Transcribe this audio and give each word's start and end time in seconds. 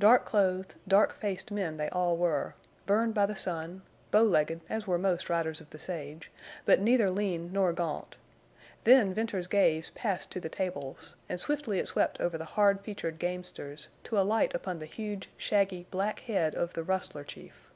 Dark 0.00 0.24
clothed, 0.24 0.74
dark 0.88 1.14
faced 1.14 1.52
men 1.52 1.76
they 1.76 1.88
all 1.90 2.16
were, 2.16 2.56
burned 2.86 3.14
by 3.14 3.24
the 3.24 3.36
sun, 3.36 3.82
bow 4.10 4.22
legged 4.24 4.62
as 4.68 4.84
were 4.88 4.98
most 4.98 5.30
riders 5.30 5.60
of 5.60 5.70
the 5.70 5.78
sage, 5.78 6.28
but 6.64 6.80
neither 6.80 7.08
lean 7.08 7.52
nor 7.52 7.72
gaunt. 7.72 8.16
Then 8.82 9.14
Venters's 9.14 9.46
gaze 9.46 9.90
passed 9.90 10.28
to 10.32 10.40
the 10.40 10.48
tables, 10.48 11.14
and 11.28 11.38
swiftly 11.38 11.78
it 11.78 11.86
swept 11.86 12.20
over 12.20 12.36
the 12.36 12.44
hard 12.44 12.80
featured 12.80 13.20
gamesters, 13.20 13.90
to 14.02 14.18
alight 14.18 14.52
upon 14.56 14.80
the 14.80 14.86
huge, 14.86 15.30
shaggy, 15.36 15.86
black 15.92 16.18
head 16.22 16.56
of 16.56 16.74
the 16.74 16.82
rustler 16.82 17.22
chief. 17.22 17.70